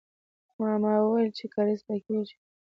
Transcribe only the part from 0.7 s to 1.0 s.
ما